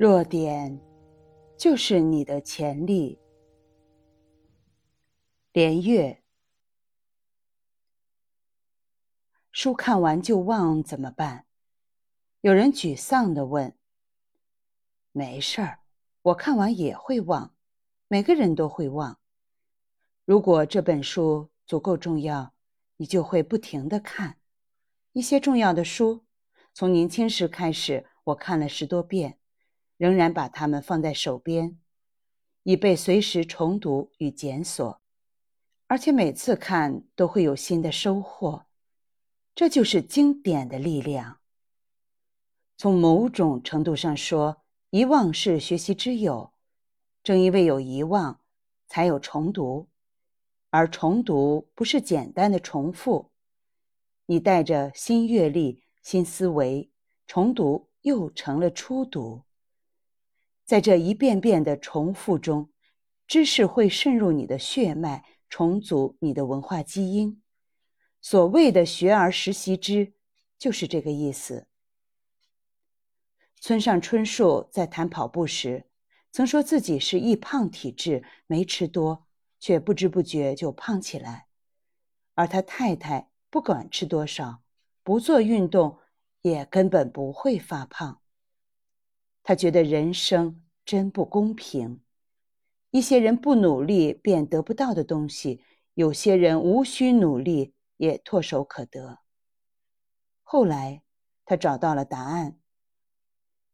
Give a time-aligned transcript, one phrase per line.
[0.00, 0.80] 弱点
[1.56, 3.18] 就是你的潜力。
[5.52, 6.22] 连月，
[9.50, 11.46] 书看完就忘怎么办？
[12.42, 13.76] 有人沮丧的问。
[15.10, 15.80] 没事儿，
[16.22, 17.56] 我看完也会忘，
[18.06, 19.18] 每个人都会忘。
[20.24, 22.54] 如果这本书足够重要，
[22.98, 24.38] 你就会不停的看。
[25.10, 26.24] 一些重要的书，
[26.72, 29.37] 从年轻时开始，我看了十多遍。
[29.98, 31.78] 仍然把它们放在手边，
[32.62, 35.00] 以备随时重读与检索，
[35.88, 38.64] 而且每次看都会有新的收获。
[39.54, 41.40] 这就是经典的力量。
[42.76, 46.52] 从某种程度上说，遗忘是学习之友。
[47.24, 48.40] 正因为有遗忘，
[48.86, 49.88] 才有重读，
[50.70, 53.32] 而重读不是简单的重复。
[54.26, 56.88] 你带着新阅历、新思维
[57.26, 59.42] 重读，又成了初读。
[60.68, 62.68] 在这一遍遍的重复中，
[63.26, 67.40] 知识会渗入你的血脉，重组你的文化基因。
[68.20, 70.12] 所谓的“学而时习之”，
[70.58, 71.68] 就是这个意思。
[73.58, 75.86] 村上春树在谈跑步时，
[76.30, 79.26] 曾说自己是易胖体质，没吃多，
[79.58, 81.46] 却不知不觉就胖起来。
[82.34, 84.60] 而他太太不管吃多少，
[85.02, 85.98] 不做运动，
[86.42, 88.20] 也根本不会发胖。
[89.48, 92.02] 他觉得人生真不公平，
[92.90, 95.62] 一些人不努力便得不到的东西，
[95.94, 99.20] 有些人无需努力也唾手可得。
[100.42, 101.02] 后来，
[101.46, 102.58] 他找到了答案：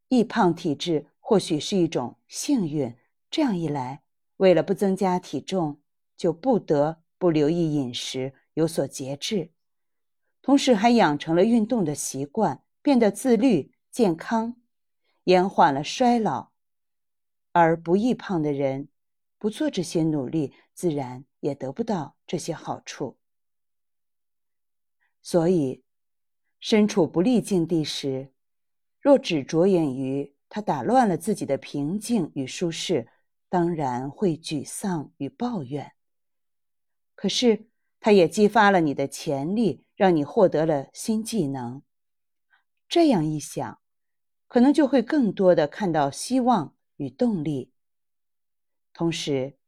[0.06, 2.94] 易胖体质或许是一种幸运。
[3.28, 4.04] 这样一来，
[4.36, 5.80] 为了不增加体重，
[6.16, 9.50] 就不得不留意饮食，有所节制，
[10.40, 14.54] 同时还养成了运动的习惯，变得自律、健康。
[15.24, 16.52] 延缓了衰老，
[17.52, 18.88] 而不易胖的人
[19.38, 23.18] 不做这些努力，自然也得不到这些好处。
[25.22, 25.82] 所以，
[26.60, 28.32] 身处不利境地时，
[29.00, 33.08] 若只着眼于他打乱了自己的平静与舒适，
[33.48, 35.92] 当然会沮丧与抱怨。
[37.14, 37.68] 可是，
[38.00, 41.82] 他也激发了你的潜力，让你获得了新技能。
[42.86, 43.80] 这样一想。
[44.54, 47.72] 可能就会更多的看到希望与动力。
[48.92, 49.58] 同时，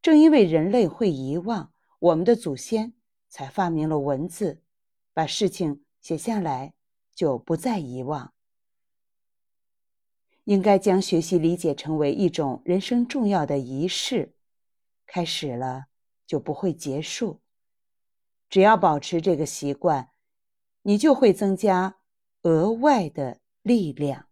[0.00, 2.94] 正因为人类会遗忘，我们的祖先
[3.28, 4.62] 才发明了文字，
[5.12, 6.72] 把事情写下来，
[7.14, 8.32] 就不再遗忘。
[10.44, 14.34] 应该将学习理解成为一种人生重要的仪式，
[15.04, 15.88] 开始了
[16.26, 17.42] 就不会结束。
[18.48, 20.08] 只要保持这个习惯，
[20.80, 21.98] 你就会增加
[22.44, 23.41] 额外的。
[23.62, 24.31] 力量。